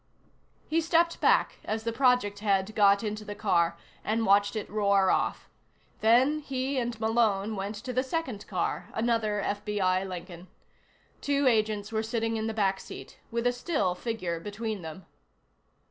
He 0.67 0.81
stepped 0.81 1.21
back 1.21 1.59
as 1.63 1.83
the 1.83 1.93
project 1.93 2.39
head 2.39 2.73
got 2.73 3.03
into 3.03 3.23
the 3.23 3.35
car, 3.35 3.77
and 4.03 4.25
watched 4.25 4.55
it 4.55 4.67
roar 4.67 5.11
off. 5.11 5.47
Then 5.99 6.39
he 6.39 6.79
and 6.79 6.99
Malone 6.99 7.55
went 7.55 7.75
to 7.75 7.93
the 7.93 8.01
second 8.01 8.47
car, 8.47 8.89
another 8.95 9.43
FBI 9.45 10.07
Lincoln. 10.09 10.47
Two 11.21 11.45
agents 11.45 11.91
were 11.91 12.01
sitting 12.01 12.35
in 12.35 12.47
the 12.47 12.51
back 12.55 12.79
seat, 12.79 13.19
with 13.29 13.45
a 13.45 13.51
still 13.53 13.93
figure 13.93 14.39
between 14.39 14.81
them. 14.81 15.05